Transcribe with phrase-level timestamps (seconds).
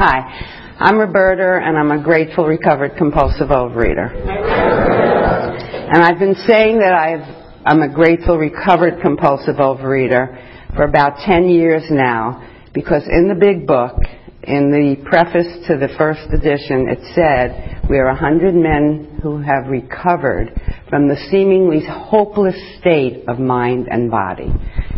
[0.00, 4.14] Hi, I'm Roberta, and I'm a grateful, recovered, compulsive overeater.
[4.14, 11.48] And I've been saying that I've, I'm a grateful, recovered, compulsive overeater for about 10
[11.48, 13.96] years now, because in the big book,
[14.44, 19.42] in the preface to the first edition, it said, we are a hundred men who
[19.42, 20.52] have recovered
[20.88, 24.46] from the seemingly hopeless state of mind and body.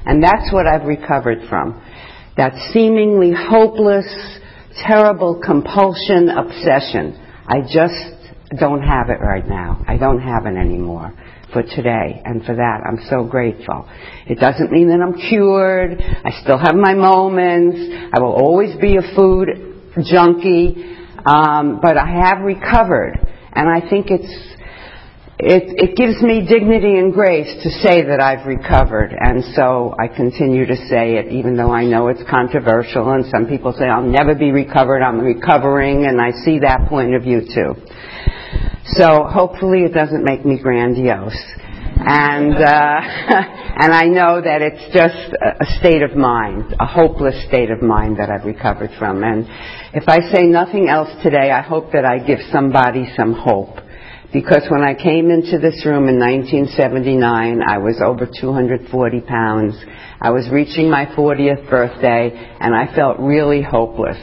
[0.05, 1.83] And that's what I've recovered from.
[2.37, 4.37] That seemingly hopeless,
[4.87, 7.19] terrible compulsion, obsession.
[7.47, 9.85] I just don't have it right now.
[9.87, 11.15] I don't have it anymore
[11.53, 12.23] for today.
[12.25, 13.89] And for that, I'm so grateful.
[14.27, 16.01] It doesn't mean that I'm cured.
[16.01, 17.79] I still have my moments.
[18.13, 19.49] I will always be a food
[20.05, 20.97] junkie.
[21.25, 23.19] Um, but I have recovered.
[23.53, 24.60] And I think it's
[25.43, 30.07] it, it gives me dignity and grace to say that I've recovered, and so I
[30.09, 34.05] continue to say it, even though I know it's controversial, and some people say I'll
[34.05, 37.73] never be recovered, I'm recovering, and I see that point of view too.
[39.01, 41.41] So hopefully it doesn't make me grandiose.
[42.03, 43.01] And, uh,
[43.81, 48.19] and I know that it's just a state of mind, a hopeless state of mind
[48.19, 49.25] that I've recovered from.
[49.25, 49.47] And
[49.95, 53.80] if I say nothing else today, I hope that I give somebody some hope
[54.33, 59.75] because when I came into this room in 1979, I was over 240 pounds.
[60.21, 64.19] I was reaching my 40th birthday, and I felt really hopeless.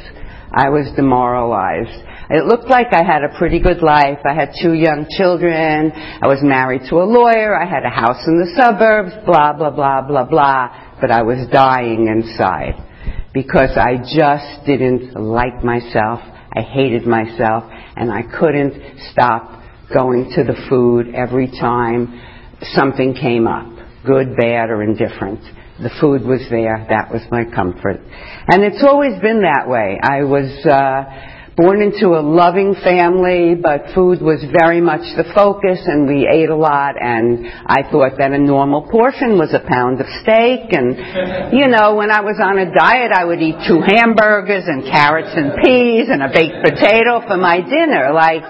[0.53, 2.03] I was demoralized.
[2.29, 4.19] It looked like I had a pretty good life.
[4.23, 5.91] I had two young children.
[5.91, 7.55] I was married to a lawyer.
[7.55, 10.95] I had a house in the suburbs, blah, blah, blah, blah, blah.
[11.01, 12.75] But I was dying inside
[13.33, 16.19] because I just didn't like myself.
[16.53, 18.73] I hated myself, and I couldn't
[19.11, 19.56] stop
[19.93, 22.21] going to the food every time
[22.73, 23.67] something came up,
[24.05, 25.41] good, bad, or indifferent.
[25.81, 26.85] The food was there.
[26.89, 28.01] That was my comfort.
[28.47, 29.97] And it's always been that way.
[30.01, 35.81] I was, uh, born into a loving family, but food was very much the focus
[35.89, 39.97] and we ate a lot and I thought that a normal portion was a pound
[39.97, 40.93] of steak and,
[41.57, 45.33] you know, when I was on a diet I would eat two hamburgers and carrots
[45.33, 48.13] and peas and a baked potato for my dinner.
[48.13, 48.45] Like,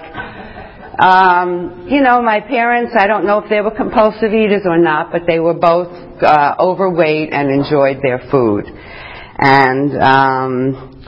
[0.98, 5.12] um, you know, my parents, I don't know if they were compulsive eaters or not,
[5.12, 5.92] but they were both
[6.22, 8.64] uh, overweight and enjoyed their food.
[9.38, 11.04] And um,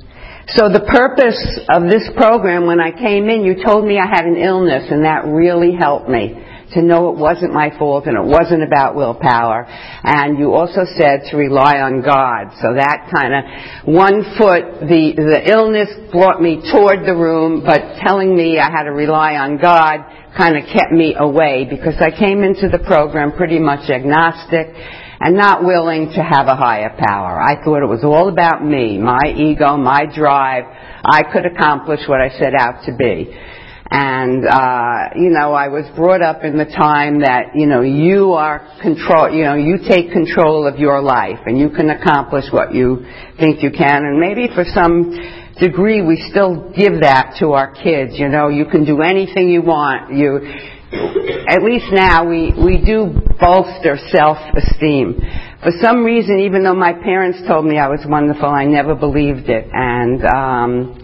[0.49, 4.27] so the purpose of this program, when I came in, you told me I had
[4.27, 6.37] an illness, and that really helped me
[6.73, 9.67] to know it wasn't my fault and it wasn't about willpower.
[9.69, 12.55] And you also said to rely on God.
[12.63, 18.01] So that kind of one foot, the, the illness brought me toward the room, but
[18.05, 20.05] telling me I had to rely on God
[20.37, 24.69] kind of kept me away because I came into the program pretty much agnostic
[25.21, 27.41] and not willing to have a higher power.
[27.41, 30.65] I thought it was all about me, my ego, my drive.
[31.05, 33.29] I could accomplish what I set out to be.
[33.93, 38.33] And, uh, you know, I was brought up in the time that, you know, you
[38.35, 42.73] are control, you know, you take control of your life and you can accomplish what
[42.73, 43.05] you
[43.41, 44.05] think you can.
[44.05, 45.11] And maybe for some
[45.59, 49.63] degree we still give that to our kids, you know, you can do anything you
[49.63, 50.15] want.
[50.15, 50.39] You,
[51.51, 55.19] at least now we, we do bolster self-esteem.
[55.65, 59.51] For some reason, even though my parents told me I was wonderful, I never believed
[59.51, 61.00] it and um,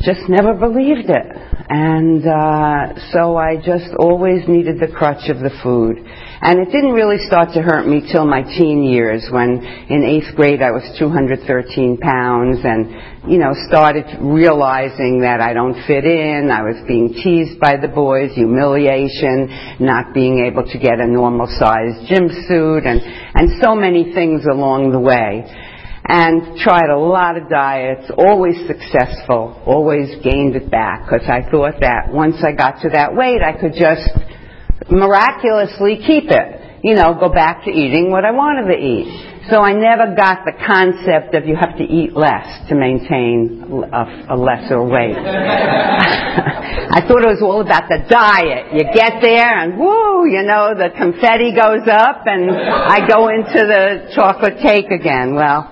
[0.00, 1.26] just never believed it.
[1.68, 5.98] And uh, so I just always needed the crutch of the food.
[5.98, 10.36] And it didn't really start to hurt me till my teen years when in eighth
[10.36, 16.50] grade I was 213 pounds and, you know, started realizing that I don't fit in.
[16.52, 21.48] I was being teased by the boys, humiliation, not being able to get a normal
[21.58, 25.42] sized gym suit and, and so many things along the way
[26.08, 31.80] and tried a lot of diets, always successful, always gained it back because I thought
[31.80, 34.08] that once I got to that weight I could just
[34.90, 36.80] miraculously keep it.
[36.84, 39.35] You know, go back to eating what I wanted to eat.
[39.48, 43.62] So I never got the concept of you have to eat less to maintain
[43.92, 45.16] a, a lesser weight.
[46.96, 48.74] I thought it was all about the diet.
[48.74, 53.62] You get there and woo, you know, the confetti goes up and I go into
[53.62, 55.36] the chocolate cake again.
[55.36, 55.70] Well,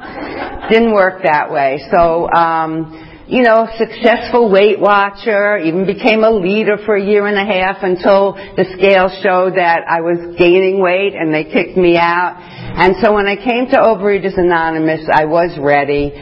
[0.70, 1.82] didn't work that way.
[1.90, 7.36] So, um, you know, successful Weight Watcher, even became a leader for a year and
[7.36, 11.96] a half until the scale showed that I was gaining weight and they kicked me
[11.96, 12.38] out.
[12.38, 16.12] And so when I came to Overeaters Anonymous, I was ready.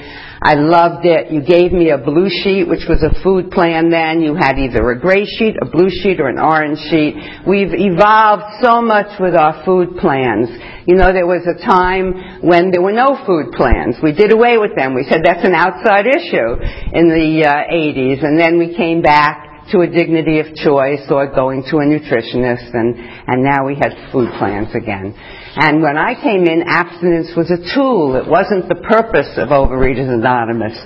[0.45, 1.31] I loved it.
[1.31, 4.21] You gave me a blue sheet, which was a food plan then.
[4.21, 7.15] You had either a gray sheet, a blue sheet, or an orange sheet.
[7.47, 10.51] We've evolved so much with our food plans.
[10.87, 14.03] You know, there was a time when there were no food plans.
[14.03, 14.95] We did away with them.
[14.95, 16.59] We said that's an outside issue
[16.91, 18.27] in the uh, 80s.
[18.27, 22.75] And then we came back to a dignity of choice or going to a nutritionist
[22.75, 25.15] and, and now we had food plans again.
[25.55, 28.17] And when I came in, abstinence was a tool.
[28.17, 30.79] It wasn't the purpose of Overeaters Anonymous.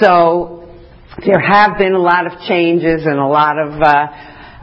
[0.00, 0.68] So
[1.24, 4.06] there have been a lot of changes and a lot of, uh,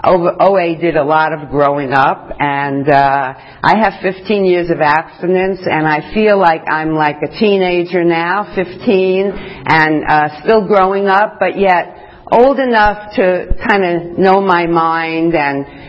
[0.06, 5.60] OA did a lot of growing up and uh, I have 15 years of abstinence
[5.64, 9.32] and I feel like I'm like a teenager now, 15
[9.66, 15.36] and uh, still growing up but yet old enough to kind of know my mind
[15.36, 15.83] and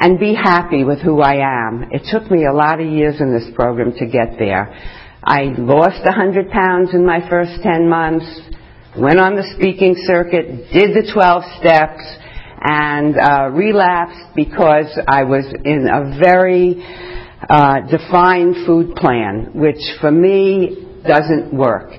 [0.00, 1.34] and be happy with who I
[1.68, 1.90] am.
[1.92, 4.74] It took me a lot of years in this program to get there.
[5.22, 8.24] I lost 100 pounds in my first 10 months,
[8.98, 12.00] went on the speaking circuit, did the 12 steps,
[12.62, 16.82] and uh, relapsed because I was in a very
[17.48, 21.90] uh, defined food plan, which for me doesn't work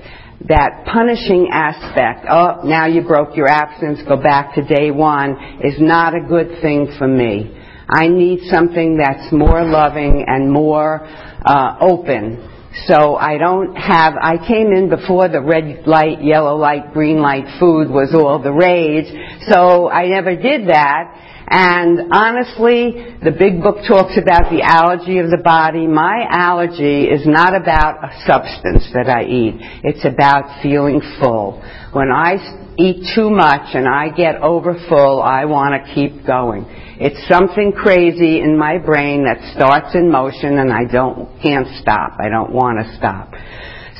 [0.47, 5.75] that punishing aspect, oh, now you broke your abstinence, go back to day one, is
[5.79, 7.60] not a good thing for me.
[7.89, 11.01] I need something that's more loving and more
[11.45, 12.49] uh, open.
[12.87, 17.59] So I don't have, I came in before the red light, yellow light, green light
[17.59, 19.11] food was all the rage,
[19.49, 21.30] so I never did that.
[21.53, 25.85] And honestly, the big book talks about the allergy of the body.
[25.85, 29.59] My allergy is not about a substance that I eat.
[29.83, 31.59] It's about feeling full.
[31.91, 32.39] When I
[32.79, 36.63] eat too much and I get overfull, I want to keep going.
[37.03, 42.15] It's something crazy in my brain that starts in motion and I don't, can't stop.
[42.23, 43.33] I don't want to stop.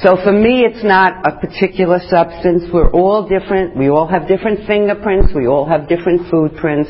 [0.03, 2.63] So for me, it's not a particular substance.
[2.73, 3.77] We're all different.
[3.77, 5.31] We all have different fingerprints.
[5.35, 6.89] We all have different food prints.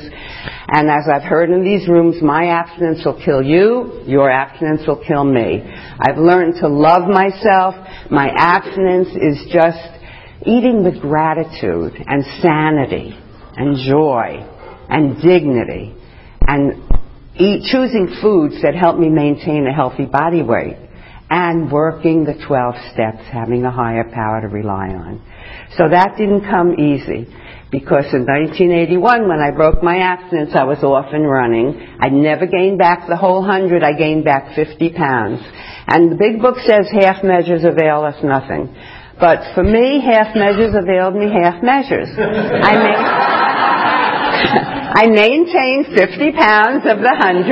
[0.69, 4.03] And as I've heard in these rooms, my abstinence will kill you.
[4.07, 5.61] Your abstinence will kill me.
[5.99, 7.75] I've learned to love myself.
[8.09, 9.91] My abstinence is just
[10.45, 13.13] eating with gratitude and sanity
[13.57, 14.39] and joy
[14.87, 15.93] and dignity
[16.47, 16.81] and
[17.35, 20.77] eat, choosing foods that help me maintain a healthy body weight
[21.31, 25.23] and working the 12 steps, having a higher power to rely on.
[25.77, 27.25] So that didn't come easy
[27.71, 31.95] because in 1981 when I broke my abstinence I was off and running.
[32.01, 35.39] I never gained back the whole hundred, I gained back 50 pounds.
[35.87, 38.75] And the big book says half measures avail us nothing.
[39.17, 42.09] But for me, half measures availed me half measures.
[42.17, 42.73] I
[44.67, 47.47] mean, I maintained 50 pounds of the 100,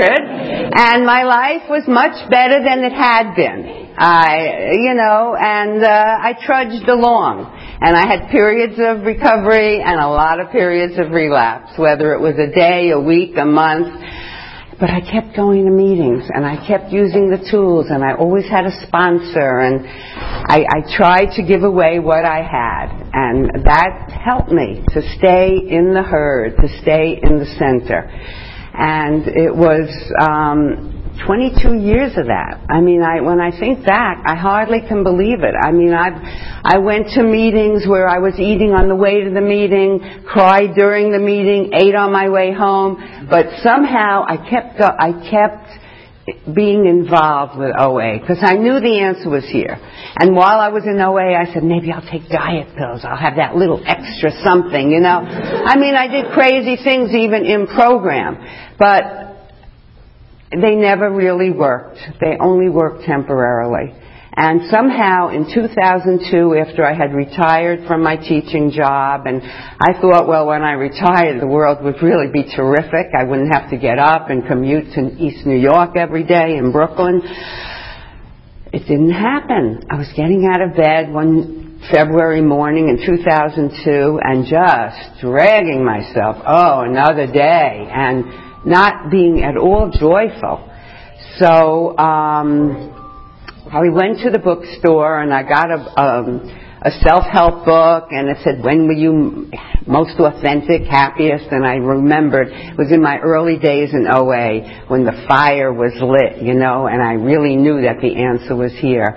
[0.75, 3.95] and my life was much better than it had been.
[3.97, 7.47] I, you know, and uh, I trudged along.
[7.81, 12.19] And I had periods of recovery and a lot of periods of relapse, whether it
[12.19, 13.88] was a day, a week, a month.
[14.80, 18.48] But I kept going to meetings and I kept using the tools and I always
[18.48, 24.10] had a sponsor and I, I tried to give away what I had and that
[24.10, 28.10] helped me to stay in the herd, to stay in the center.
[28.74, 32.62] And it was, um, 22 years of that.
[32.69, 35.54] I mean, I, when I think back, I hardly can believe it.
[35.60, 36.19] I mean, I've,
[36.63, 40.75] I went to meetings where I was eating on the way to the meeting, cried
[40.75, 45.80] during the meeting, ate on my way home, but somehow I kept, I kept
[46.54, 49.77] being involved with OA because I knew the answer was here.
[50.19, 53.01] And while I was in OA, I said, maybe I'll take diet pills.
[53.04, 55.19] I'll have that little extra something, you know.
[55.19, 58.38] I mean, I did crazy things even in program.
[58.78, 59.29] But
[60.51, 61.99] they never really worked.
[62.19, 63.94] They only worked temporarily.
[64.31, 70.27] And somehow in 2002, after I had retired from my teaching job, and I thought,
[70.27, 73.11] well, when I retired, the world would really be terrific.
[73.18, 76.71] I wouldn't have to get up and commute to East New York every day in
[76.71, 77.21] Brooklyn.
[78.71, 79.83] It didn't happen.
[79.91, 86.37] I was getting out of bed one February morning in 2002 and just dragging myself,
[86.45, 87.87] oh, another day.
[87.91, 90.69] And not being at all joyful.
[91.37, 92.95] So um,
[93.71, 98.37] I went to the bookstore and I got a, um, a self-help book and it
[98.44, 99.51] said, when were you
[99.85, 101.45] most authentic, happiest?
[101.51, 105.94] And I remembered it was in my early days in OA when the fire was
[106.01, 109.16] lit, you know, and I really knew that the answer was here.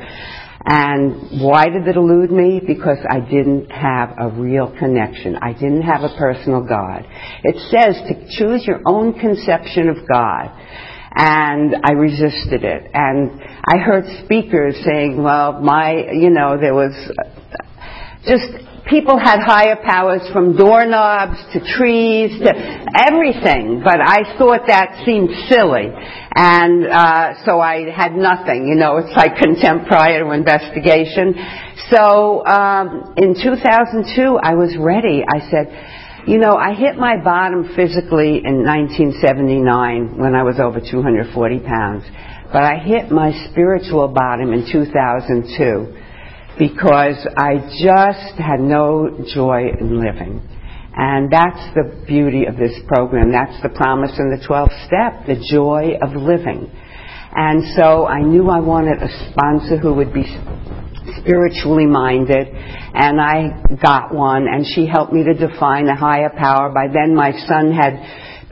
[0.64, 2.60] And why did it elude me?
[2.64, 5.36] Because I didn't have a real connection.
[5.36, 7.04] I didn't have a personal God.
[7.42, 10.50] It says to choose your own conception of God.
[11.14, 12.90] And I resisted it.
[12.94, 16.94] And I heard speakers saying, well, my, you know, there was
[18.24, 22.52] just people had higher powers from doorknobs to trees to
[23.08, 25.90] everything, but I thought that seemed silly.
[26.34, 31.34] And uh, so I had nothing, you know, it's like contempt prior to investigation.
[31.90, 35.22] So um, in 2002, I was ready.
[35.22, 40.80] I said, you know, I hit my bottom physically in 1979 when I was over
[40.80, 42.04] 240 pounds,
[42.52, 46.01] but I hit my spiritual bottom in 2002
[46.62, 50.40] because I just had no joy in living.
[50.94, 53.32] And that's the beauty of this program.
[53.32, 56.70] That's the promise in the 12th step, the joy of living.
[57.34, 60.22] And so I knew I wanted a sponsor who would be
[61.18, 66.70] spiritually minded, and I got one, and she helped me to define a higher power.
[66.70, 67.98] By then my son had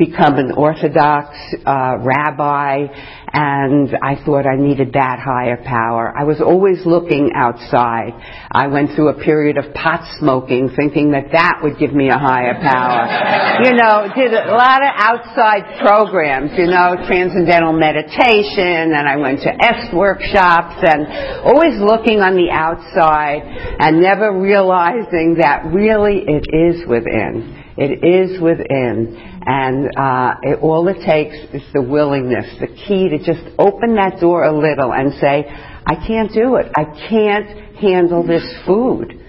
[0.00, 2.88] become an Orthodox uh, rabbi,
[3.32, 6.10] and I thought I needed that higher power.
[6.16, 8.16] I was always looking outside.
[8.50, 12.16] I went through a period of pot smoking, thinking that that would give me a
[12.16, 13.60] higher power.
[13.68, 19.44] you know, did a lot of outside programs, you know, transcendental meditation, and I went
[19.44, 23.44] to est workshops, and always looking on the outside,
[23.78, 27.59] and never realizing that really it is within.
[27.76, 29.16] It is within.
[29.46, 34.20] And uh, it, all it takes is the willingness, the key to just open that
[34.20, 35.44] door a little and say,
[35.86, 36.70] I can't do it.
[36.74, 39.19] I can't handle this food.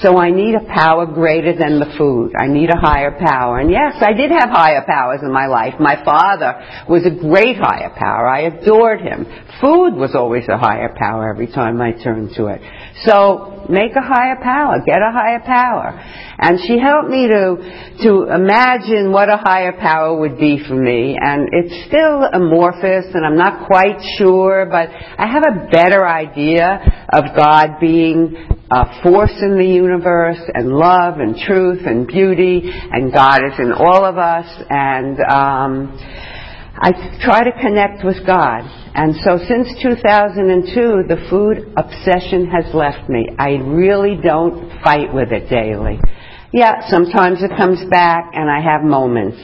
[0.00, 2.32] So I need a power greater than the food.
[2.38, 3.58] I need a higher power.
[3.58, 5.74] And yes, I did have higher powers in my life.
[5.78, 8.26] My father was a great higher power.
[8.26, 9.26] I adored him.
[9.60, 12.60] Food was always a higher power every time I turned to it.
[13.04, 14.80] So make a higher power.
[14.84, 15.94] Get a higher power.
[16.38, 21.16] And she helped me to, to imagine what a higher power would be for me.
[21.20, 27.06] And it's still amorphous and I'm not quite sure, but I have a better idea
[27.12, 33.12] of God being a force in the universe and love and truth and beauty and
[33.12, 35.98] God is in all of us and um,
[36.74, 36.90] I
[37.22, 38.62] try to connect with God.
[38.94, 43.28] And so since 2002, the food obsession has left me.
[43.38, 46.00] I really don't fight with it daily.
[46.52, 49.36] Yeah, sometimes it comes back and I have moments.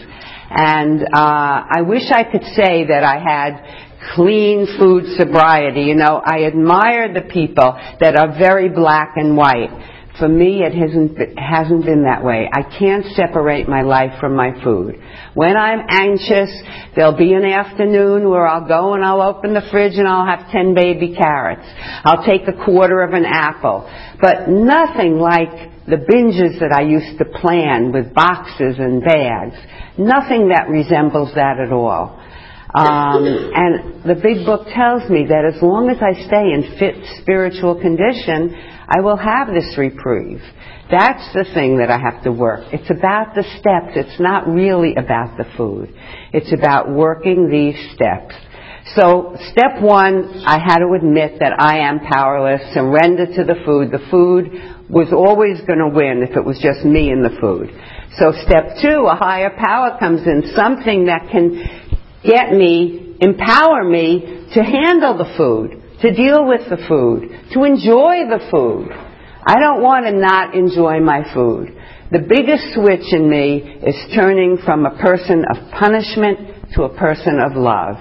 [0.50, 5.82] And uh, I wish I could say that I had clean food sobriety.
[5.82, 9.70] You know, I admire the people that are very black and white.
[10.18, 12.48] For me, it hasn't, hasn't been that way.
[12.52, 15.00] I can't separate my life from my food.
[15.34, 16.50] When I'm anxious,
[16.96, 20.50] there'll be an afternoon where I'll go and I'll open the fridge and I'll have
[20.50, 21.68] 10 baby carrots.
[22.04, 23.88] I'll take a quarter of an apple.
[24.20, 29.54] But nothing like the binges that I used to plan with boxes and bags.
[29.96, 32.17] Nothing that resembles that at all.
[32.78, 36.94] Um, and the big book tells me that as long as I stay in fit
[37.20, 38.54] spiritual condition,
[38.86, 40.40] I will have this reprieve.
[40.90, 42.72] That's the thing that I have to work.
[42.72, 43.98] It's about the steps.
[43.98, 45.92] It's not really about the food.
[46.32, 48.34] It's about working these steps.
[48.96, 53.90] So step one, I had to admit that I am powerless, surrender to the food.
[53.90, 57.68] The food was always going to win if it was just me and the food.
[58.16, 61.87] So step two, a higher power comes in, something that can
[62.28, 68.28] get me, empower me to handle the food, to deal with the food, to enjoy
[68.28, 68.92] the food.
[69.46, 71.74] I don't want to not enjoy my food.
[72.12, 77.40] The biggest switch in me is turning from a person of punishment to a person
[77.40, 77.96] of love.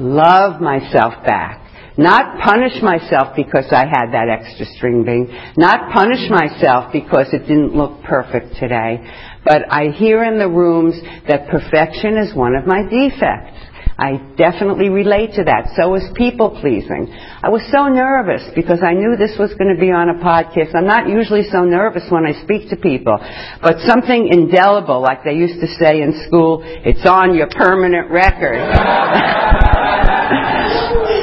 [0.00, 1.64] Love myself back.
[1.98, 5.26] Not punish myself because I had that extra string bean.
[5.56, 9.02] Not punish myself because it didn't look perfect today.
[9.44, 10.94] But I hear in the rooms
[11.26, 13.57] that perfection is one of my defects.
[13.98, 15.74] I definitely relate to that.
[15.74, 17.10] So is people pleasing.
[17.42, 20.74] I was so nervous because I knew this was going to be on a podcast.
[20.74, 23.18] I'm not usually so nervous when I speak to people,
[23.62, 28.62] but something indelible, like they used to say in school, it's on your permanent record.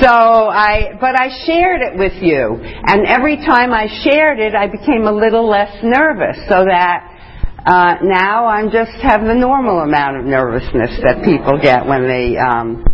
[0.04, 4.68] so I, but I shared it with you, and every time I shared it, I
[4.68, 7.15] became a little less nervous, so that
[7.66, 12.38] uh, now I'm just have the normal amount of nervousness that people get when they
[12.38, 12.86] um,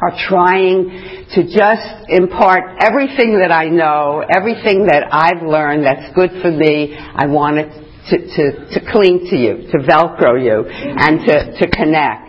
[0.00, 6.30] are trying to just impart everything that I know, everything that I've learned that's good
[6.42, 6.94] for me.
[6.94, 7.70] I want it
[8.10, 12.28] to, to, to cling to you, to Velcro you, and to, to connect.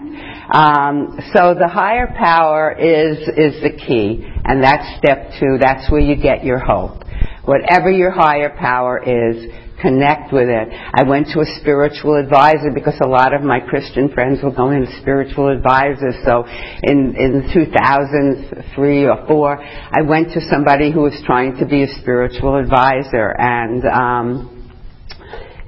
[0.54, 5.58] Um, so the higher power is is the key, and that's step two.
[5.60, 7.04] That's where you get your hope.
[7.44, 9.52] Whatever your higher power is,
[9.86, 10.68] connect with it.
[10.72, 14.82] I went to a spiritual advisor because a lot of my Christian friends were going
[14.82, 16.16] to spiritual advisors.
[16.26, 16.46] So
[16.82, 21.92] in, in 2003 or 4, I went to somebody who was trying to be a
[22.02, 24.52] spiritual advisor and, um,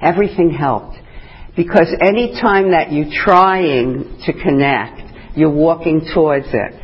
[0.00, 0.96] Everything helped.
[1.56, 6.82] Because any time that you're trying to connect, you're walking towards it.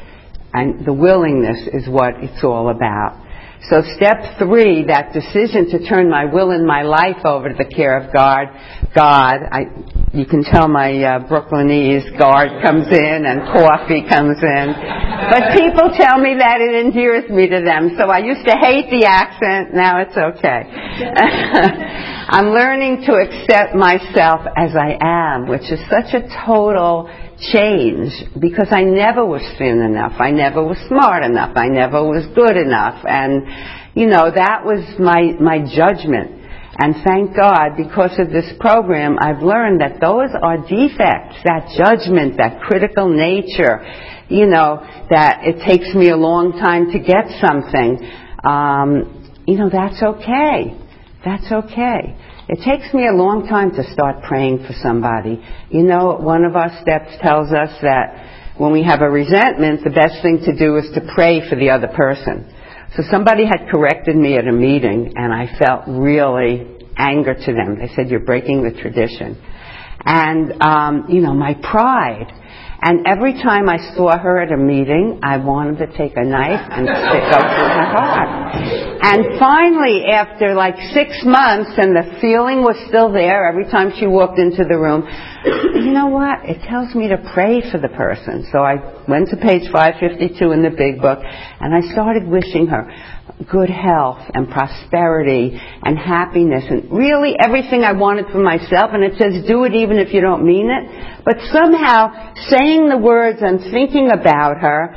[0.52, 3.23] And the willingness is what it's all about.
[3.70, 7.64] So step three, that decision to turn my will and my life over to the
[7.64, 8.52] care of God,
[8.94, 9.72] God, I,
[10.12, 14.66] you can tell my uh, Brooklynese guard comes in and coffee comes in.
[15.32, 17.96] But people tell me that it endears me to them.
[17.96, 20.68] So I used to hate the accent, now it's okay.
[22.28, 27.08] I'm learning to accept myself as I am, which is such a total
[27.40, 30.14] change because I never was thin enough.
[30.18, 31.56] I never was smart enough.
[31.56, 33.04] I never was good enough.
[33.06, 33.46] And,
[33.94, 36.42] you know, that was my, my judgment.
[36.76, 42.38] And thank God, because of this program, I've learned that those are defects, that judgment,
[42.38, 43.78] that critical nature,
[44.28, 48.02] you know, that it takes me a long time to get something.
[48.42, 50.74] Um, you know, that's okay.
[51.24, 52.16] That's okay.
[52.46, 55.42] It takes me a long time to start praying for somebody.
[55.70, 59.90] You know, one of our steps tells us that when we have a resentment, the
[59.90, 62.52] best thing to do is to pray for the other person.
[62.96, 67.78] So somebody had corrected me at a meeting and I felt really anger to them.
[67.78, 69.40] They said, you're breaking the tradition.
[70.04, 72.30] And, um, you know, my pride
[72.82, 76.68] and every time I saw her at a meeting, I wanted to take a knife
[76.70, 78.44] and stick up through her heart.
[79.04, 84.06] And finally, after like six months, and the feeling was still there every time she
[84.06, 85.06] walked into the room,
[85.44, 86.44] you know what?
[86.44, 88.48] It tells me to pray for the person.
[88.50, 88.76] So I
[89.08, 92.88] went to page 552 in the big book, and I started wishing her
[93.50, 98.90] good health and prosperity and happiness and really everything I wanted for myself.
[98.92, 101.24] And it says do it even if you don't mean it.
[101.24, 104.94] But somehow saying the words and thinking about her,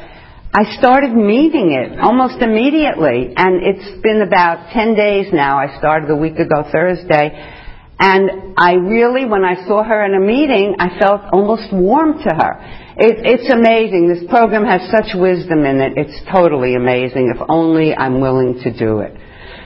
[0.54, 3.34] I started meaning it almost immediately.
[3.36, 5.58] And it's been about 10 days now.
[5.58, 7.54] I started a week ago Thursday.
[8.00, 12.30] And I really, when I saw her in a meeting, I felt almost warm to
[12.30, 12.54] her.
[12.96, 14.08] It, it's amazing.
[14.08, 15.94] This program has such wisdom in it.
[15.98, 19.18] It's totally amazing if only I'm willing to do it.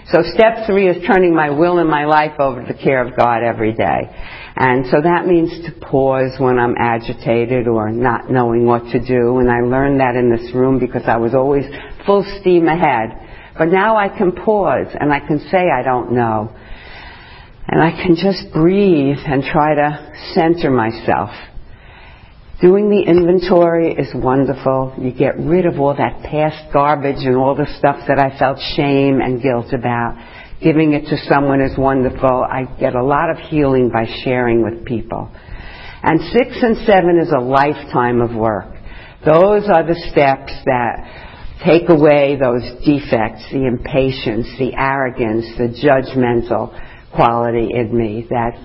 [0.07, 3.15] So step three is turning my will and my life over to the care of
[3.17, 4.09] God every day.
[4.55, 9.39] And so that means to pause when I'm agitated or not knowing what to do.
[9.39, 11.65] And I learned that in this room because I was always
[12.05, 13.53] full steam ahead.
[13.57, 16.55] But now I can pause and I can say I don't know.
[17.67, 21.29] And I can just breathe and try to center myself.
[22.61, 24.93] Doing the inventory is wonderful.
[25.01, 28.59] You get rid of all that past garbage and all the stuff that I felt
[28.75, 30.17] shame and guilt about.
[30.61, 32.45] Giving it to someone is wonderful.
[32.45, 35.31] I get a lot of healing by sharing with people.
[36.03, 38.75] And six and seven is a lifetime of work.
[39.25, 46.73] Those are the steps that take away those defects, the impatience, the arrogance, the judgmental
[47.13, 48.57] quality in me that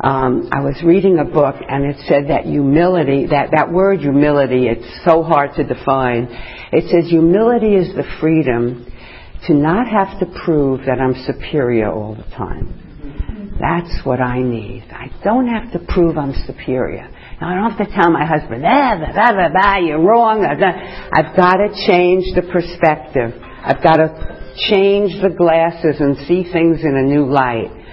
[0.00, 4.66] um, I was reading a book and it said that humility, that, that word humility,
[4.68, 6.28] it's so hard to define.
[6.72, 8.90] It says humility is the freedom
[9.46, 13.56] to not have to prove that I'm superior all the time.
[13.60, 14.84] That's what I need.
[14.90, 17.08] I don't have to prove I'm superior.
[17.40, 20.44] Now, I don't have to tell my husband, ah, blah, blah, blah, blah, you're wrong.
[20.44, 23.40] I've got to change the perspective.
[23.40, 27.83] I've got to change the glasses and see things in a new light.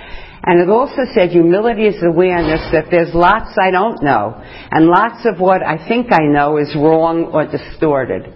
[0.43, 5.25] And it also said humility is awareness that there's lots I don't know, and lots
[5.25, 8.33] of what I think I know is wrong or distorted.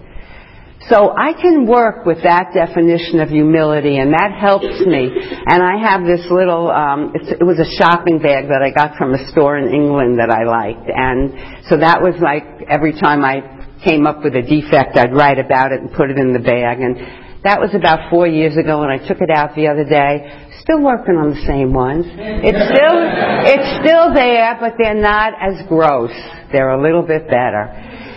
[0.88, 5.10] So I can work with that definition of humility, and that helps me.
[5.10, 9.12] And I have this little, um, it was a shopping bag that I got from
[9.12, 13.42] a store in England that I liked, and so that was like every time I
[13.82, 16.78] came up with a defect, I'd write about it and put it in the bag.
[16.78, 20.45] And that was about four years ago, and I took it out the other day
[20.66, 22.04] still working on the same ones.
[22.10, 22.98] It's still,
[23.46, 26.10] it's still there, but they're not as gross.
[26.50, 27.70] They're a little bit better.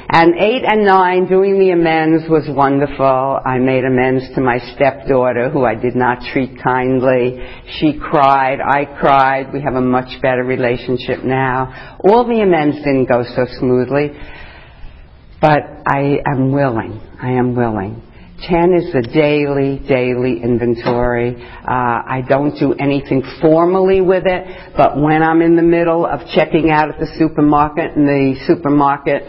[0.09, 3.37] And eight and nine, doing the amends was wonderful.
[3.45, 7.37] I made amends to my stepdaughter, who I did not treat kindly.
[7.77, 9.53] She cried, I cried.
[9.53, 11.99] We have a much better relationship now.
[12.03, 14.17] All the amends didn't go so smoothly,
[15.39, 16.99] but I am willing.
[17.21, 18.08] I am willing.
[18.47, 21.35] 10 is the daily, daily inventory.
[21.35, 26.21] Uh, I don't do anything formally with it, but when I'm in the middle of
[26.33, 29.23] checking out at the supermarket and the supermarket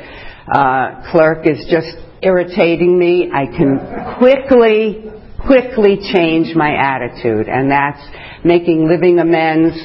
[0.52, 1.88] uh, clerk is just
[2.22, 5.10] irritating me, I can quickly,
[5.44, 8.02] quickly change my attitude, and that's
[8.44, 9.76] making living amends.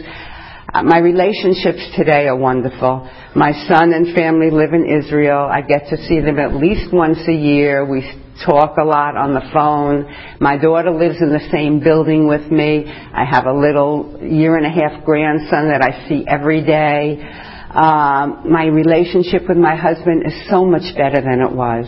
[0.83, 3.09] My relationships today are wonderful.
[3.35, 5.47] My son and family live in Israel.
[5.49, 7.85] I get to see them at least once a year.
[7.85, 8.01] We
[8.45, 10.05] talk a lot on the phone.
[10.41, 12.85] My daughter lives in the same building with me.
[12.87, 17.23] I have a little year and a half grandson that I see every day.
[17.71, 21.85] Um, my relationship with my husband is so much better than it was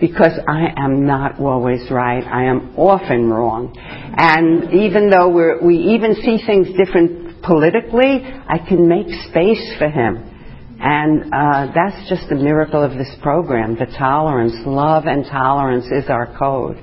[0.00, 2.24] because I am not always right.
[2.24, 3.72] I am often wrong.
[4.16, 9.88] And even though we're, we even see things different politically, I can make space for
[9.88, 10.32] him.
[10.78, 13.76] And uh, that's just the miracle of this program.
[13.76, 16.82] The tolerance, love and tolerance is our code.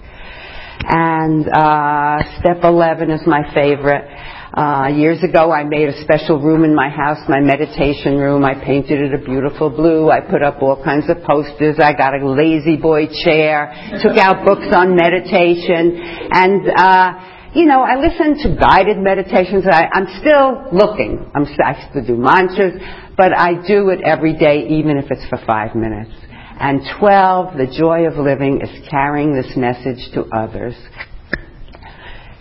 [0.85, 4.09] And uh, step 11 is my favorite.
[4.53, 8.45] Uh, years ago, I made a special room in my house, my meditation room.
[8.45, 10.11] I painted it a beautiful blue.
[10.11, 11.77] I put up all kinds of posters.
[11.79, 15.97] I got a La-Z-Boy chair, took out books on meditation,
[16.31, 19.65] and uh, you know, I listen to guided meditations.
[19.69, 21.31] I, I'm still looking.
[21.35, 22.81] I'm, I still do mantras,
[23.15, 26.11] but I do it every day, even if it's for five minutes.
[26.59, 30.75] And 12, the joy of living is carrying this message to others.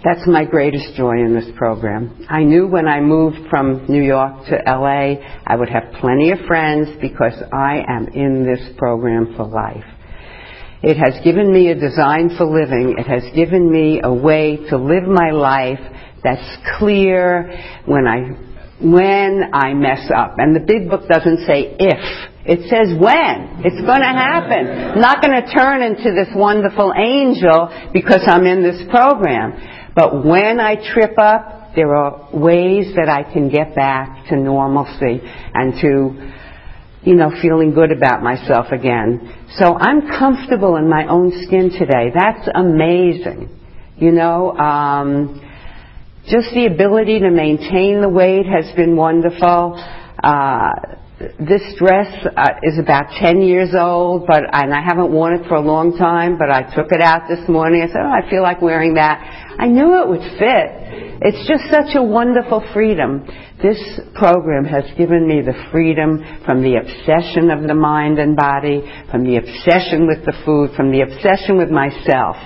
[0.04, 2.26] That's my greatest joy in this program.
[2.28, 5.14] I knew when I moved from New York to LA,
[5.46, 9.84] I would have plenty of friends because I am in this program for life.
[10.82, 12.96] It has given me a design for living.
[12.98, 15.78] It has given me a way to live my life
[16.24, 17.50] that's clear
[17.86, 18.30] when I,
[18.80, 20.36] when I mess up.
[20.38, 22.28] And the big book doesn't say if.
[22.44, 23.62] It says when.
[23.62, 24.66] It's going to happen.
[24.94, 29.92] I'm not going to turn into this wonderful angel because I'm in this program.
[29.94, 35.20] But when I trip up, there are ways that I can get back to normalcy
[35.54, 36.32] and to,
[37.04, 39.46] you know, feeling good about myself again.
[39.56, 42.12] So I'm comfortable in my own skin today.
[42.14, 43.58] That's amazing.
[43.96, 45.40] You know, um,
[46.24, 49.82] just the ability to maintain the weight has been wonderful.
[50.22, 50.70] Uh,
[51.38, 55.54] this dress uh, is about 10 years old, but and I haven't worn it for
[55.54, 56.38] a long time.
[56.38, 57.82] But I took it out this morning.
[57.82, 59.20] I said, "Oh, I feel like wearing that."
[59.58, 60.68] I knew it would fit.
[61.24, 63.24] It's just such a wonderful freedom.
[63.62, 63.78] This
[64.14, 69.22] program has given me the freedom from the obsession of the mind and body, from
[69.22, 72.36] the obsession with the food, from the obsession with myself.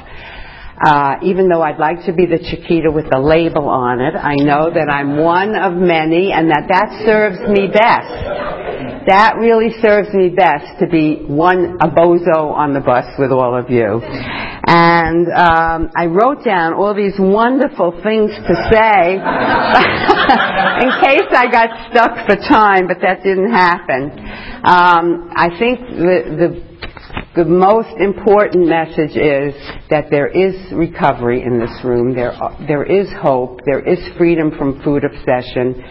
[0.77, 4.35] Uh, even though I'd like to be the Chiquita with the label on it, I
[4.37, 8.66] know that I'm one of many and that that serves me best.
[9.07, 13.57] That really serves me best to be one, a bozo on the bus with all
[13.57, 14.03] of you.
[14.03, 19.15] And um, I wrote down all these wonderful things to say
[20.83, 24.11] in case I got stuck for time, but that didn't happen.
[24.65, 26.67] Um, I think the, the
[27.37, 29.53] the most important message is
[29.91, 32.15] that there is recovery in this room.
[32.15, 32.33] There,
[32.67, 33.61] there is hope.
[33.67, 35.85] There is freedom from food obsession.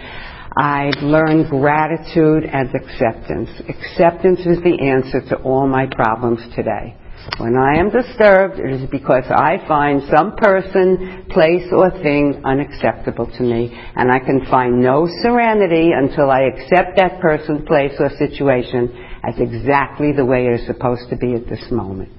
[0.57, 3.49] I've learned gratitude and acceptance.
[3.67, 6.95] Acceptance is the answer to all my problems today.
[7.39, 13.25] When I am disturbed, it is because I find some person, place, or thing unacceptable
[13.25, 18.09] to me, and I can find no serenity until I accept that person, place, or
[18.17, 18.93] situation
[19.27, 22.11] as exactly the way it is supposed to be at this moment.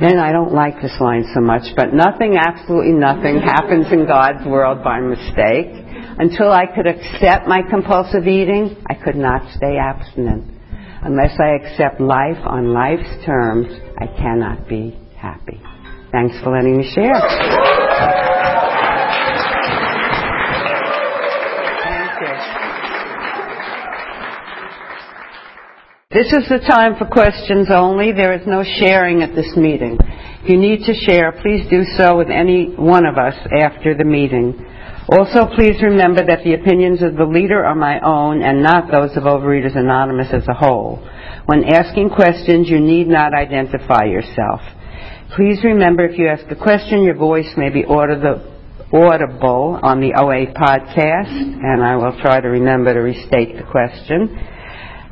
[0.00, 4.44] Then I don't like this line so much, but nothing, absolutely nothing happens in God's
[4.46, 5.88] world by mistake.
[6.20, 10.52] Until I could accept my compulsive eating, I could not stay abstinent.
[11.02, 15.60] Unless I accept life on life's terms, I cannot be happy.
[16.10, 17.14] Thanks for letting me share.
[26.10, 28.10] This is the time for questions only.
[28.10, 29.98] There is no sharing at this meeting.
[30.42, 34.04] If you need to share, please do so with any one of us after the
[34.04, 34.64] meeting.
[35.10, 39.16] Also, please remember that the opinions of the leader are my own and not those
[39.16, 40.96] of Overeaters Anonymous as a whole.
[41.46, 44.60] When asking questions, you need not identify yourself.
[45.34, 48.42] Please remember if you ask a question, your voice may be audible
[48.92, 54.36] on the OA podcast, and I will try to remember to restate the question.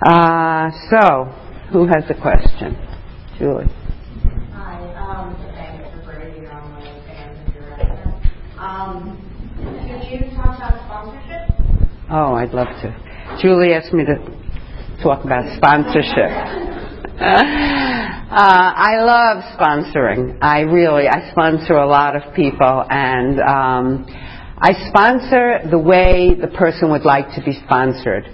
[0.03, 1.25] Uh, so,
[1.73, 2.77] who has a question?
[3.39, 3.65] Julie.
[4.53, 10.85] Hi, um, thanks for bringing your online fans if you're Um, could you talk about
[10.85, 11.96] sponsorship?
[12.09, 13.39] Oh, I'd love to.
[13.43, 14.15] Julie asked me to
[15.03, 16.31] talk about sponsorship.
[17.19, 20.39] Uh, I love sponsoring.
[20.41, 24.07] I really, I sponsor a lot of people and, um,
[24.59, 28.25] I sponsor the way the person would like to be sponsored.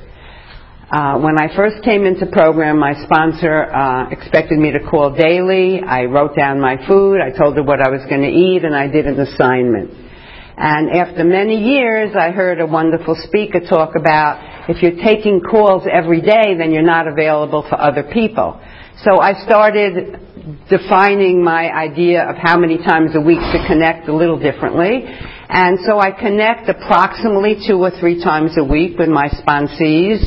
[0.92, 5.80] Uh, when I first came into program, my sponsor uh, expected me to call daily.
[5.80, 7.20] I wrote down my food.
[7.22, 10.11] I told her what I was going to eat, and I did an assignment.
[10.56, 15.84] And after many years, I heard a wonderful speaker talk about if you're taking calls
[15.90, 18.60] every day, then you're not available for other people.
[19.02, 20.20] So I started
[20.68, 25.02] defining my idea of how many times a week to connect a little differently.
[25.48, 30.20] And so I connect approximately two or three times a week with my sponsees.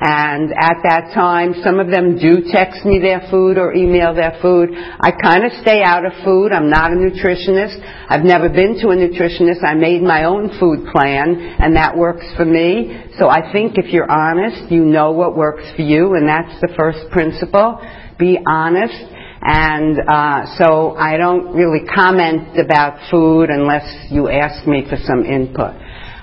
[0.00, 4.38] And at that time, some of them do text me their food or email their
[4.40, 4.70] food.
[4.72, 6.52] I kind of stay out of food.
[6.52, 7.82] I'm not a nutritionist.
[8.08, 9.64] I've never been to a nutritionist.
[9.64, 13.06] I made my own food plan, and that works for me.
[13.18, 16.72] So I think if you're honest, you know what works for you, and that's the
[16.76, 17.80] first principle.
[18.18, 19.14] Be honest.
[19.40, 25.24] And uh, so I don't really comment about food unless you ask me for some
[25.24, 25.74] input.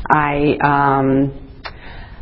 [0.09, 1.45] I um,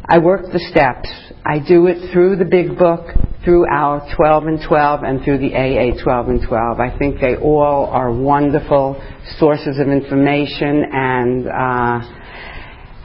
[0.07, 1.09] I work the steps.
[1.45, 3.07] I do it through the big book,
[3.43, 6.79] through our 12 and 12, and through the AA 12 and 12.
[6.79, 9.01] I think they all are wonderful
[9.37, 12.19] sources of information and, uh,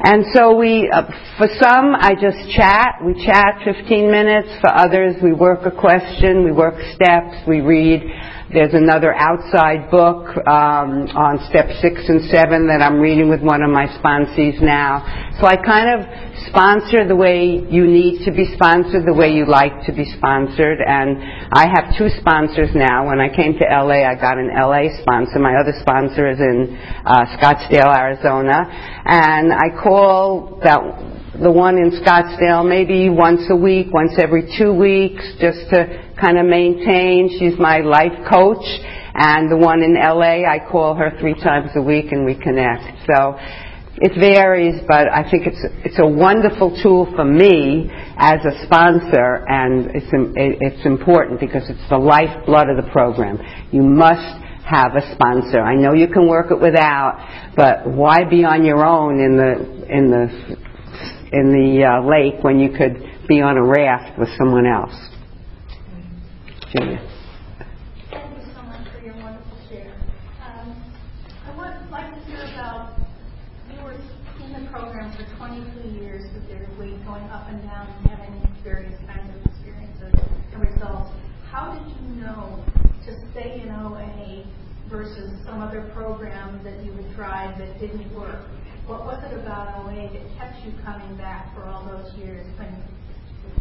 [0.00, 1.02] and so we, uh,
[1.38, 3.02] for some, I just chat.
[3.04, 4.48] We chat 15 minutes.
[4.60, 8.06] For others, we work a question, we work steps, we read.
[8.52, 13.60] There's another outside book um, on step six and seven that I'm reading with one
[13.62, 15.17] of my sponsees now.
[15.38, 16.02] So I kind of
[16.50, 20.82] sponsor the way you need to be sponsored, the way you like to be sponsored.
[20.82, 21.14] And
[21.54, 23.06] I have two sponsors now.
[23.06, 25.38] When I came to LA, I got an LA sponsor.
[25.38, 26.74] My other sponsor is in
[27.06, 28.66] uh, Scottsdale, Arizona.
[29.06, 30.82] And I call that
[31.38, 35.86] the one in Scottsdale maybe once a week, once every two weeks, just to
[36.18, 37.30] kind of maintain.
[37.38, 38.66] She's my life coach.
[39.14, 43.06] And the one in LA, I call her three times a week and we connect.
[43.06, 43.38] So
[44.00, 49.44] it varies, but I think it's it's a wonderful tool for me as a sponsor,
[49.48, 53.38] and it's it's important because it's the lifeblood of the program.
[53.70, 55.60] You must have a sponsor.
[55.60, 59.52] I know you can work it without, but why be on your own in the
[59.88, 60.28] in the
[61.32, 64.94] in the uh, lake when you could be on a raft with someone else?
[66.72, 67.00] Julia.
[68.10, 69.88] Thank you so much for your wonderful share.
[70.44, 70.76] Um,
[71.48, 72.92] I would like to hear about
[73.72, 73.96] you were
[74.44, 79.00] in the program for 22 years with your weight going up and down, having various
[79.06, 80.12] kinds of experiences
[80.52, 81.10] and results.
[81.48, 82.64] How did you know
[83.06, 84.44] to stay in OA
[84.90, 88.46] versus some other program that you had tried that didn't work?
[88.86, 92.82] What was it about OA that kept you coming back for all those years when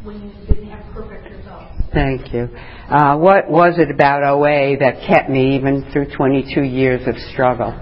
[0.04, 1.74] when you didn't have perfect results?
[1.94, 2.50] Thank you.
[2.90, 7.74] Uh, what was it about OA that kept me even through 22 years of struggle?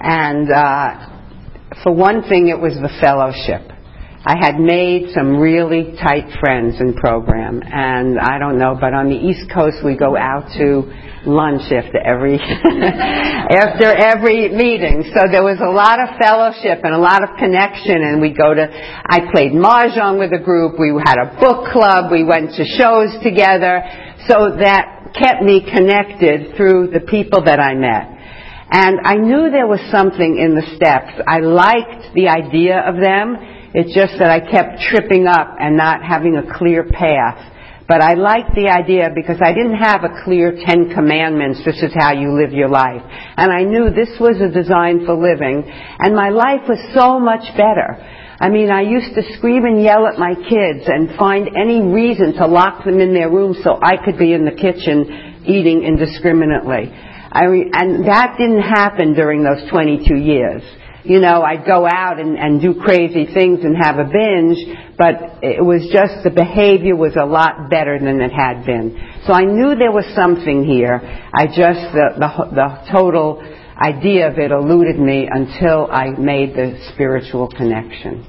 [0.00, 3.75] And uh, for one thing, it was the fellowship.
[4.26, 9.06] I had made some really tight friends in program, and I don't know, but on
[9.06, 10.82] the East Coast we go out to
[11.30, 15.06] lunch after every after every meeting.
[15.14, 18.50] So there was a lot of fellowship and a lot of connection, and we go
[18.50, 18.66] to.
[18.66, 20.74] I played mahjong with a group.
[20.74, 22.10] We had a book club.
[22.10, 23.78] We went to shows together.
[24.26, 28.10] So that kept me connected through the people that I met.
[28.74, 31.14] And I knew there was something in the steps.
[31.30, 36.00] I liked the idea of them it's just that I kept tripping up and not
[36.00, 37.52] having a clear path.
[37.86, 41.92] But I liked the idea because I didn't have a clear Ten Commandments, this is
[41.92, 43.04] how you live your life.
[43.36, 47.44] And I knew this was a design for living, and my life was so much
[47.52, 48.00] better.
[48.40, 52.32] I mean, I used to scream and yell at my kids and find any reason
[52.40, 56.88] to lock them in their room so I could be in the kitchen eating indiscriminately.
[56.88, 60.64] I mean, and that didn't happen during those 22 years
[61.08, 64.58] you know, I'd go out and, and do crazy things and have a binge,
[64.98, 68.98] but it was just the behavior was a lot better than it had been.
[69.26, 71.00] So I knew there was something here.
[71.32, 73.42] I just, the, the, the total
[73.76, 78.24] idea of it eluded me until I made the spiritual connection.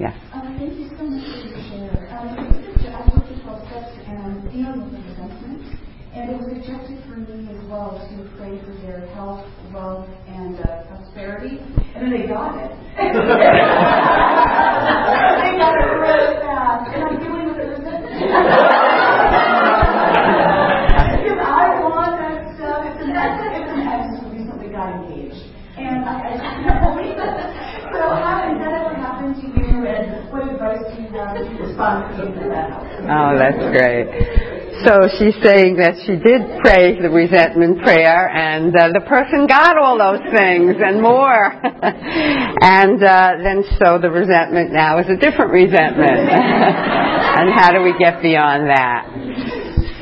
[0.00, 0.10] Yeah.
[0.32, 1.94] Um, thank you so much for your.
[2.10, 5.78] Um, I worked with 12 steps and dealing with resentment,
[6.14, 10.13] and it was objective for me as well to pray for their health, prosperity,
[11.94, 12.70] and then they got it.
[12.98, 13.10] they
[15.58, 18.18] got it really fast, and I'm dealing with it resentment.
[21.22, 22.82] because I want that stuff.
[22.86, 25.38] It's an it's an ex who recently got engaged,
[25.78, 27.34] and I, I just can't believe it.
[27.94, 31.42] So how did that ever happen to you, and what advice do you have to
[31.62, 32.74] respond to that?
[33.06, 34.10] Oh, that's great.
[34.84, 39.78] So she's saying that she did pray the resentment prayer, and uh, the person got
[39.78, 41.48] all those things and more.
[42.60, 46.28] and uh, then so the resentment now is a different resentment.
[46.28, 49.08] and how do we get beyond that?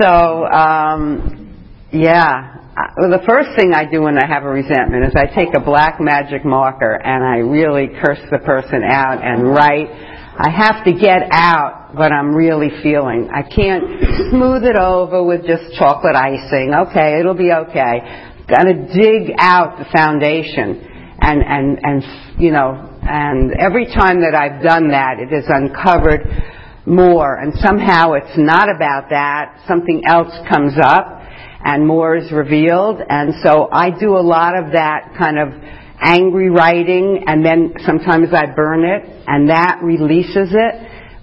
[0.03, 1.55] So, um,
[1.93, 2.53] yeah,
[2.97, 5.61] well, the first thing I do when I have a resentment is I take a
[5.61, 10.12] black magic marker and I really curse the person out and write.
[10.35, 13.29] I have to get out what I'm really feeling.
[13.33, 13.85] I can't
[14.31, 16.73] smooth it over with just chocolate icing.
[16.89, 18.33] Okay, it'll be okay.
[18.49, 20.89] Gotta dig out the foundation.
[21.21, 26.27] And, and, and, you know, and every time that I've done that, it has uncovered
[26.87, 27.37] more.
[27.37, 29.63] And somehow it's not about that.
[29.69, 31.21] Something else comes up
[31.65, 33.01] and more is revealed.
[33.07, 35.49] And so I do a lot of that kind of
[36.03, 40.75] angry writing and then sometimes I burn it and that releases it.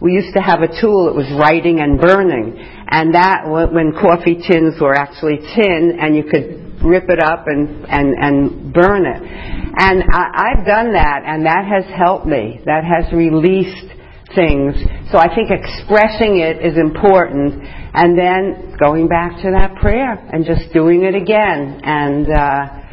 [0.01, 2.55] We used to have a tool, it was writing and burning.
[2.87, 7.85] And that, when coffee tins were actually tin and you could rip it up and,
[7.85, 9.21] and, and burn it.
[9.21, 12.61] And I, I've done that and that has helped me.
[12.65, 13.91] That has released
[14.33, 14.75] things.
[15.11, 20.45] So I think expressing it is important and then going back to that prayer and
[20.45, 21.81] just doing it again.
[21.83, 22.88] And, uh,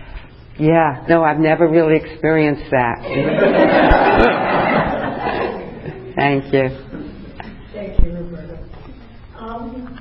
[0.58, 3.02] yeah, no, I've never really experienced that.
[6.16, 6.68] Thank you.
[7.74, 8.58] Thank you, Roberta.
[9.38, 10.00] Um,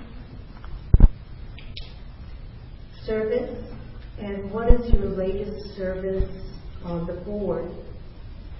[3.05, 3.51] service,
[4.19, 6.29] and what is your latest service
[6.85, 7.69] on the board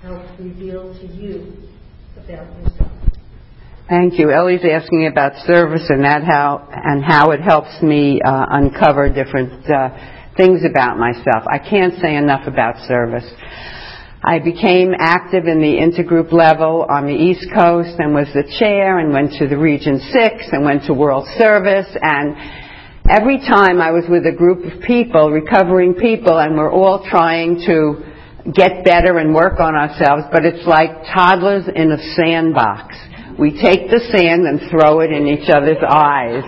[0.02, 1.56] helped reveal to you
[2.18, 2.92] about yourself?
[3.88, 4.32] Thank you.
[4.32, 9.64] Ellie's asking about service and that how and how it helps me uh, uncover different
[9.70, 9.90] uh,
[10.38, 11.44] things about myself.
[11.48, 13.26] I can't say enough about service.
[14.24, 18.98] I became active in the intergroup level on the East Coast and was the chair
[18.98, 22.36] and went to the Region 6 and went to World Service and
[23.10, 27.62] every time I was with a group of people, recovering people, and we're all trying
[27.68, 28.02] to
[28.52, 32.96] get better and work on ourselves, but it's like toddlers in a sandbox.
[33.38, 36.42] We take the sand and throw it in each other's eyes.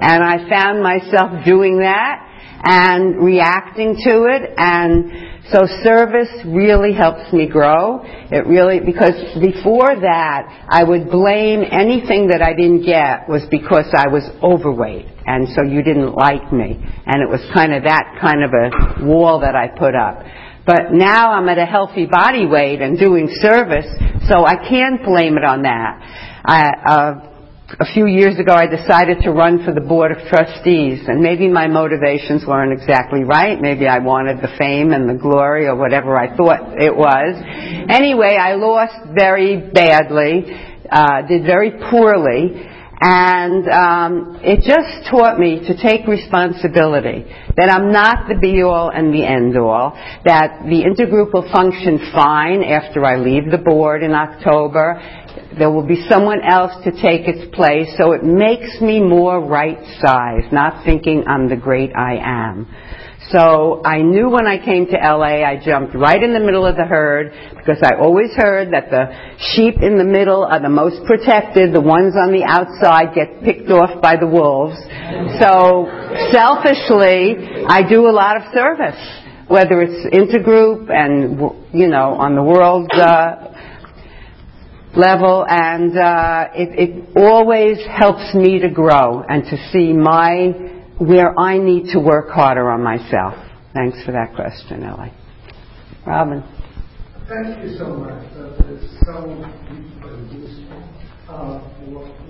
[0.00, 2.28] And I found myself doing that
[2.64, 8.00] and reacting to it and so service really helps me grow.
[8.04, 13.86] It really, because before that, I would blame anything that I didn't get was because
[13.92, 15.06] I was overweight.
[15.26, 16.78] And so you didn't like me.
[17.06, 20.22] And it was kind of that kind of a wall that I put up.
[20.64, 23.86] But now I'm at a healthy body weight and doing service,
[24.28, 25.98] so I can't blame it on that.
[26.44, 27.31] I, uh,
[27.80, 31.48] a few years ago I decided to run for the board of trustees and maybe
[31.48, 33.60] my motivations weren't exactly right.
[33.60, 37.34] Maybe I wanted the fame and the glory or whatever I thought it was.
[37.88, 40.52] Anyway, I lost very badly,
[40.90, 42.71] uh, did very poorly
[43.04, 47.26] and um, it just taught me to take responsibility.
[47.56, 49.90] That I'm not the be all and the end all.
[50.24, 55.02] That the intergroup will function fine after I leave the board in October.
[55.58, 59.82] There will be someone else to take its place, so it makes me more right
[60.00, 62.68] size, not thinking I'm the great I am.
[63.32, 66.76] So I knew when I came to LA, I jumped right in the middle of
[66.76, 69.08] the herd because I always heard that the
[69.54, 71.72] sheep in the middle are the most protected.
[71.72, 74.76] The ones on the outside get picked off by the wolves.
[75.40, 75.88] So
[76.30, 79.00] selfishly, I do a lot of service,
[79.48, 81.40] whether it's intergroup and,
[81.72, 83.48] you know, on the world, uh,
[84.94, 90.71] level and uh, it, it always helps me to grow and to see my
[91.06, 93.34] where I need to work harder on myself?
[93.74, 95.12] Thanks for that question, Ellie.
[96.06, 96.42] Robin.
[97.28, 98.24] Thank you so much.
[98.68, 99.26] It's so
[100.30, 100.82] useful.
[101.28, 101.60] Uh,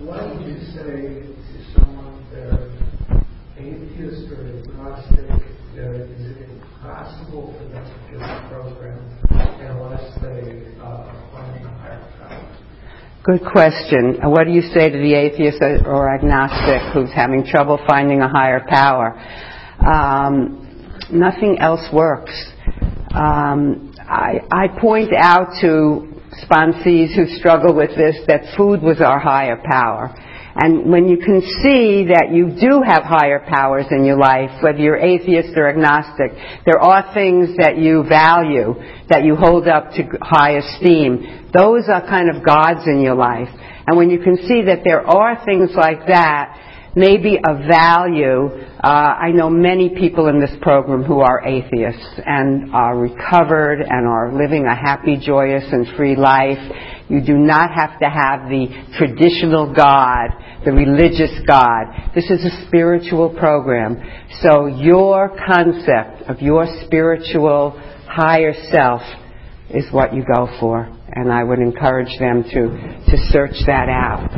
[0.05, 2.83] what would you say to someone that's
[3.57, 5.27] atheist or agnostic
[5.75, 11.72] that is it impossible for them to do the program unless they uh, find?
[13.25, 14.19] Good question.
[14.25, 18.67] What do you say to the atheist or agnostic who's having trouble finding a higher
[18.69, 19.15] power?
[19.79, 22.33] Um, nothing else works.
[23.15, 29.21] Um, I, I point out to sponsees who struggle with this that food was our
[29.21, 30.13] higher power.
[30.55, 34.79] And when you can see that you do have higher powers in your life, whether
[34.79, 36.33] you're atheist or agnostic,
[36.67, 38.75] there are things that you value,
[39.09, 41.51] that you hold up to high esteem.
[41.55, 43.49] Those are kind of gods in your life.
[43.87, 46.59] And when you can see that there are things like that,
[46.95, 48.49] maybe of value.
[48.83, 54.07] Uh, I know many people in this program who are atheists and are recovered and
[54.07, 56.59] are living a happy, joyous, and free life.
[57.09, 60.31] You do not have to have the traditional God,
[60.65, 61.87] the religious God.
[62.15, 64.03] This is a spiritual program.
[64.41, 69.03] So your concept of your spiritual higher self
[69.71, 72.61] is what you go for and I would encourage them to,
[73.11, 74.29] to search that out.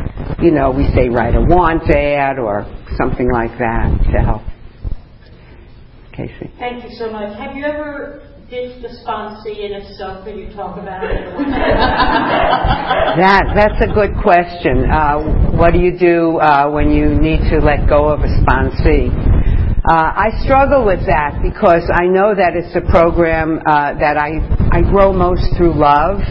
[0.42, 2.66] You know, we say write a want ad or
[2.96, 4.42] something like that to help.
[6.12, 6.50] Casey.
[6.58, 7.36] Thank you so much.
[7.38, 11.34] Have you ever ditched a sponsee, and if so, could you talk about it?
[13.18, 14.90] that that's a good question.
[14.90, 19.10] Uh, what do you do uh, when you need to let go of a sponsee?
[19.84, 24.40] Uh, I struggle with that because I know that it's a program uh, that I
[24.72, 26.22] I grow most through love,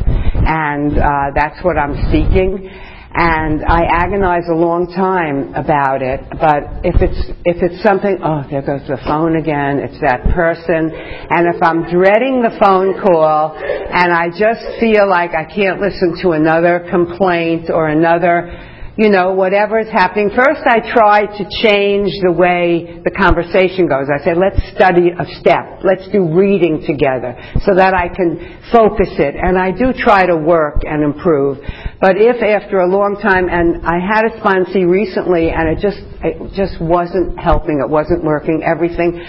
[0.45, 2.69] and uh, that's what I'm seeking
[3.13, 6.19] and I agonize a long time about it.
[6.33, 9.77] But if it's if it's something, oh, there goes the phone again.
[9.77, 15.37] It's that person, and if I'm dreading the phone call, and I just feel like
[15.37, 18.49] I can't listen to another complaint or another
[18.95, 20.29] you know, whatever is happening.
[20.29, 24.05] First, I try to change the way the conversation goes.
[24.05, 25.81] I say, let's study a step.
[25.81, 27.33] Let's do reading together
[27.65, 29.33] so that I can focus it.
[29.33, 31.57] And I do try to work and improve.
[32.01, 35.97] But if after a long time, and I had a sponsee recently and it just,
[36.21, 39.25] it just wasn't helping, it wasn't working, everything,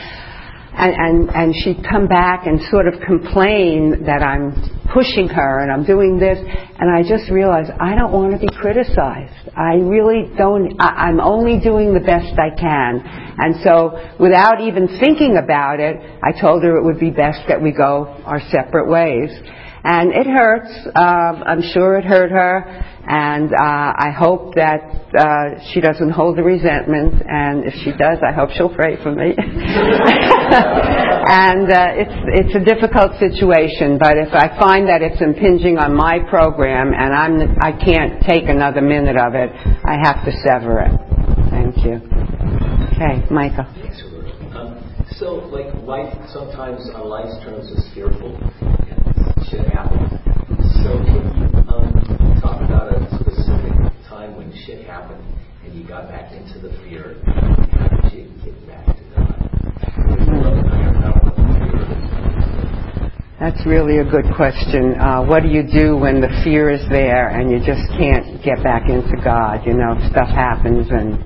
[0.76, 4.52] and, and, and she'd come back and sort of complain that I'm
[4.92, 8.50] pushing her and I'm doing this, and I just realized I don't want to be
[8.54, 9.50] criticized.
[9.56, 13.02] I really don't, I, I'm only doing the best I can.
[13.38, 17.62] And so, without even thinking about it, I told her it would be best that
[17.62, 19.30] we go our separate ways.
[19.86, 20.70] And it hurts.
[20.96, 24.80] Um, I'm sure it hurt her and uh, I hope that
[25.16, 27.22] uh, she doesn't hold the resentment.
[27.28, 29.34] And if she does, I hope she'll pray for me.
[31.26, 35.94] and uh, it's it's a difficult situation, but if I find that it's impinging on
[35.94, 39.50] my program and I'm I can't take another minute of it,
[39.84, 40.92] I have to sever it.
[41.50, 42.00] Thank you.
[42.94, 43.66] Okay, Michael.
[44.54, 44.78] Um,
[45.18, 48.38] so, like life, sometimes our life turns us fearful.
[49.50, 50.12] Shit happens.
[50.82, 52.93] So, can you um, talk about when
[54.64, 55.22] shit happened
[55.64, 57.20] and you got back into the fear.
[57.26, 59.44] How did you get back to God?
[63.40, 64.98] That's really a good question.
[64.98, 68.62] Uh, what do you do when the fear is there and you just can't get
[68.62, 69.66] back into God?
[69.66, 71.22] You know, stuff happens and.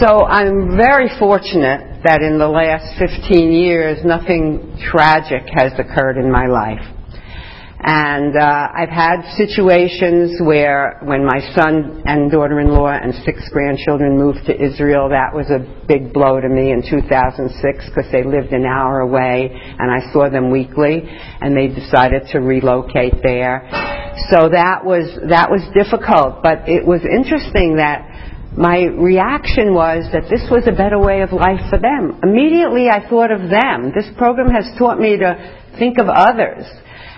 [0.00, 6.30] So I'm very fortunate that in the last 15 years nothing tragic has occurred in
[6.30, 6.99] my life.
[7.82, 14.44] And uh, I've had situations where when my son and daughter-in-law and six grandchildren moved
[14.46, 18.66] to Israel, that was a big blow to me in 2006 because they lived an
[18.66, 23.64] hour away and I saw them weekly and they decided to relocate there.
[24.28, 28.04] So that was, that was difficult, but it was interesting that
[28.52, 32.20] my reaction was that this was a better way of life for them.
[32.22, 33.92] Immediately I thought of them.
[33.94, 35.32] This program has taught me to
[35.78, 36.66] think of others.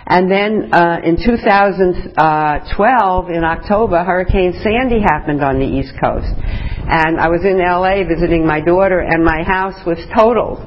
[0.06, 6.32] And then uh, in 2012, in October, Hurricane Sandy happened on the East Coast.
[6.36, 10.60] And I was in LA visiting my daughter, and my house was totaled.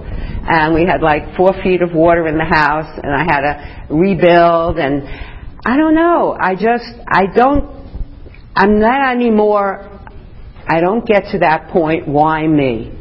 [0.48, 3.88] And we had like four feet of water in the house, and I had to
[3.94, 4.78] rebuild.
[4.78, 5.04] And
[5.66, 6.38] I don't know.
[6.40, 7.66] I just, I don't,
[8.56, 9.92] I'm not anymore,
[10.68, 12.92] I don't get to that point, why me?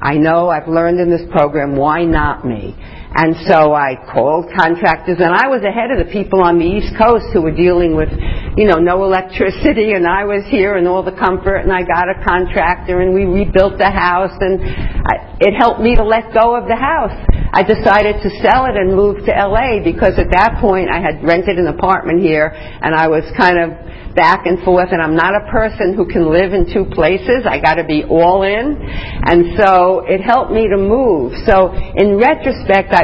[0.00, 2.74] I know I've learned in this program, why not me?
[3.14, 6.98] And so I called contractors, and I was ahead of the people on the East
[6.98, 8.10] Coast who were dealing with,
[8.58, 12.10] you know, no electricity, and I was here and all the comfort, and I got
[12.10, 14.58] a contractor, and we rebuilt the house, and
[15.06, 17.14] I, it helped me to let go of the house.
[17.54, 21.22] I decided to sell it and move to LA because at that point I had
[21.22, 23.78] rented an apartment here, and I was kind of
[24.14, 27.46] back and forth, and I'm not a person who can live in two places.
[27.46, 31.34] I got to be all in, and so it helped me to move.
[31.46, 33.03] So in retrospect, I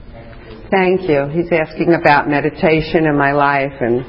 [0.71, 1.27] Thank you.
[1.27, 4.05] He's asking about meditation in my life and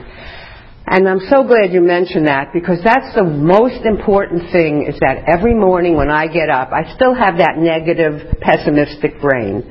[0.84, 5.24] and I'm so glad you mentioned that because that's the most important thing is that
[5.28, 9.62] every morning when I get up, I still have that negative, pessimistic brain.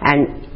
[0.00, 0.46] And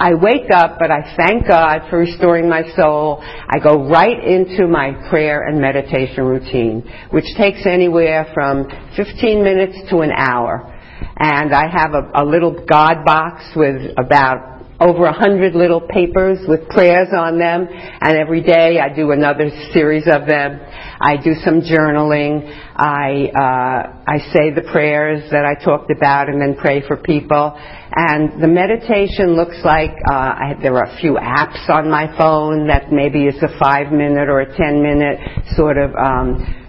[0.00, 3.22] I wake up, but I thank God for restoring my soul.
[3.22, 9.90] I go right into my prayer and meditation routine, which takes anywhere from 15 minutes
[9.90, 10.70] to an hour.
[11.16, 16.38] And I have a, a little God box with about over a hundred little papers
[16.48, 20.60] with prayers on them, and every day I do another series of them.
[21.00, 22.50] I do some journaling.
[22.76, 27.54] I uh, I say the prayers that I talked about, and then pray for people.
[27.96, 32.66] And the meditation looks like uh, I, there are a few apps on my phone
[32.66, 35.18] that maybe is a five minute or a ten minute
[35.56, 35.94] sort of.
[35.94, 36.63] Um,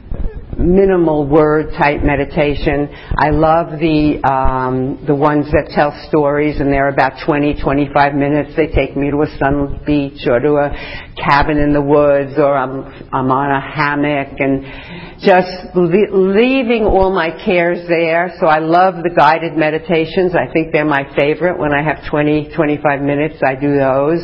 [0.58, 2.90] minimal word type meditation.
[3.18, 8.56] I love the um, the ones that tell stories, and they're about 20, 25 minutes.
[8.56, 10.70] They take me to a sunlit beach or to a
[11.16, 17.12] cabin in the woods, or I'm I'm on a hammock and just le- leaving all
[17.14, 18.36] my cares there.
[18.40, 20.34] So I love the guided meditations.
[20.36, 21.58] I think they're my favorite.
[21.60, 24.24] When I have 20, 25 minutes, I do those.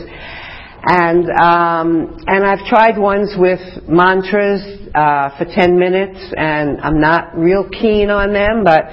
[0.83, 7.37] And um, and I've tried ones with mantras uh, for 10 minutes, and I'm not
[7.37, 8.89] real keen on them, but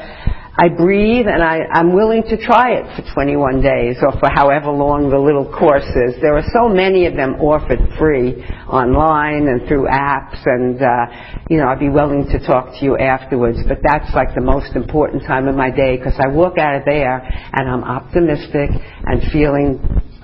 [0.60, 4.74] I breathe, and I, I'm willing to try it for 21 days or for however
[4.74, 6.18] long the little course is.
[6.20, 11.56] There are so many of them offered free online and through apps, and uh, you
[11.56, 13.58] know I'd be willing to talk to you afterwards.
[13.68, 16.82] But that's like the most important time of my day because I walk out of
[16.84, 18.68] there and I'm optimistic
[19.06, 19.78] and feeling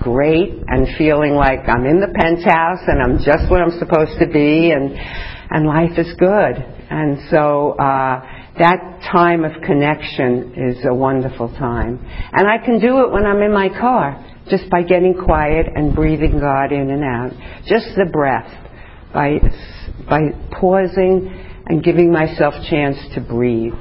[0.05, 4.27] great and feeling like I'm in the penthouse and I'm just where I'm supposed to
[4.29, 4.93] be and
[5.49, 6.55] and life is good.
[6.89, 8.21] And so uh,
[8.59, 11.99] that time of connection is a wonderful time.
[12.33, 15.95] And I can do it when I'm in my car, just by getting quiet and
[15.95, 17.31] breathing God in and out.
[17.67, 18.51] Just the breath,
[19.13, 19.39] by
[20.09, 20.19] by
[20.59, 23.73] pausing and giving myself chance to breathe.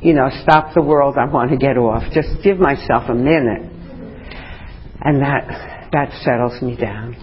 [0.00, 1.16] You know, stop the world.
[1.18, 2.02] I want to get off.
[2.12, 3.70] Just give myself a minute,
[5.00, 7.16] and that that settles me down.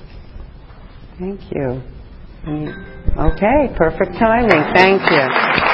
[1.20, 1.82] Thank you.
[2.46, 3.34] Mm.
[3.34, 4.74] Okay, perfect timing.
[4.74, 5.69] Thank you.